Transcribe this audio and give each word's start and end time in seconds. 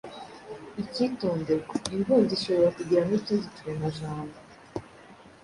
Ikitonderwa: 0.83 1.75
Imbundo 1.95 2.29
ishobora 2.37 2.69
kugira 2.77 3.01
n’utundi 3.07 3.47
turemajambo, 3.55 4.35